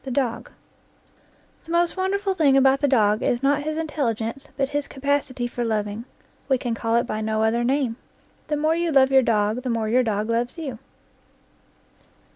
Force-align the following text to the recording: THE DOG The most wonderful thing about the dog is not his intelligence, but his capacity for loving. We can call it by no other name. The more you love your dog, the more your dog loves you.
THE 0.03 0.09
DOG 0.09 0.49
The 1.65 1.71
most 1.71 1.95
wonderful 1.95 2.33
thing 2.33 2.57
about 2.57 2.79
the 2.79 2.87
dog 2.87 3.21
is 3.21 3.43
not 3.43 3.61
his 3.61 3.77
intelligence, 3.77 4.47
but 4.57 4.69
his 4.69 4.87
capacity 4.87 5.45
for 5.45 5.63
loving. 5.63 6.05
We 6.49 6.57
can 6.57 6.73
call 6.73 6.95
it 6.95 7.05
by 7.05 7.21
no 7.21 7.43
other 7.43 7.63
name. 7.63 7.97
The 8.47 8.57
more 8.57 8.73
you 8.75 8.91
love 8.91 9.11
your 9.11 9.21
dog, 9.21 9.61
the 9.61 9.69
more 9.69 9.87
your 9.89 10.01
dog 10.01 10.27
loves 10.31 10.57
you. 10.57 10.79